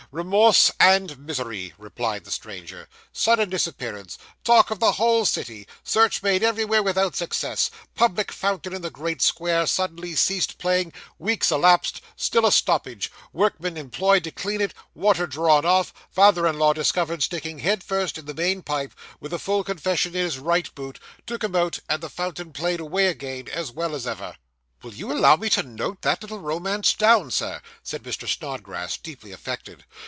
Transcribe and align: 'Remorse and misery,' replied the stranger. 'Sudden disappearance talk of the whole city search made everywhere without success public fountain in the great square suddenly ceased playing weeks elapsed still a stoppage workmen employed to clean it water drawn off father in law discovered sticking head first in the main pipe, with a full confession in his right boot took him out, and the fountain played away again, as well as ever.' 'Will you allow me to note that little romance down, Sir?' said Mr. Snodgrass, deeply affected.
'Remorse 0.13 0.69
and 0.77 1.17
misery,' 1.19 1.73
replied 1.77 2.25
the 2.25 2.31
stranger. 2.31 2.89
'Sudden 3.13 3.49
disappearance 3.49 4.17
talk 4.43 4.69
of 4.69 4.81
the 4.81 4.93
whole 4.93 5.23
city 5.25 5.65
search 5.85 6.21
made 6.21 6.43
everywhere 6.43 6.83
without 6.83 7.15
success 7.15 7.71
public 7.95 8.29
fountain 8.29 8.73
in 8.73 8.81
the 8.81 8.89
great 8.89 9.21
square 9.21 9.65
suddenly 9.65 10.13
ceased 10.13 10.57
playing 10.57 10.91
weeks 11.17 11.49
elapsed 11.49 12.01
still 12.17 12.45
a 12.45 12.51
stoppage 12.51 13.09
workmen 13.31 13.77
employed 13.77 14.21
to 14.21 14.31
clean 14.31 14.59
it 14.59 14.73
water 14.93 15.25
drawn 15.25 15.63
off 15.65 15.93
father 16.09 16.45
in 16.45 16.59
law 16.59 16.73
discovered 16.73 17.23
sticking 17.23 17.59
head 17.59 17.81
first 17.81 18.17
in 18.17 18.25
the 18.25 18.33
main 18.33 18.61
pipe, 18.61 18.93
with 19.21 19.31
a 19.31 19.39
full 19.39 19.63
confession 19.63 20.13
in 20.13 20.25
his 20.25 20.39
right 20.39 20.75
boot 20.75 20.99
took 21.25 21.41
him 21.41 21.55
out, 21.55 21.79
and 21.87 22.03
the 22.03 22.09
fountain 22.09 22.51
played 22.51 22.81
away 22.81 23.07
again, 23.07 23.47
as 23.47 23.71
well 23.71 23.95
as 23.95 24.05
ever.' 24.05 24.35
'Will 24.83 24.93
you 24.95 25.11
allow 25.13 25.35
me 25.37 25.47
to 25.51 25.61
note 25.63 26.01
that 26.01 26.21
little 26.23 26.39
romance 26.39 26.93
down, 26.93 27.29
Sir?' 27.31 27.61
said 27.83 28.03
Mr. 28.03 28.27
Snodgrass, 28.27 28.97
deeply 28.97 29.31
affected. 29.31 29.85